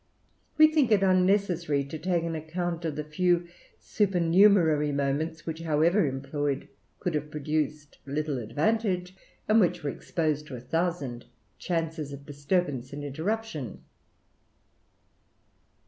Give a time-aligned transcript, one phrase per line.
[0.57, 3.47] We think it unnecessary to take an account of a few
[3.79, 6.67] supernumerary moments, which, however employed,
[6.99, 9.15] could have produced little advantage,
[9.47, 11.25] and which were exposed to a thousand
[11.59, 13.83] chances of disturbance and interruption.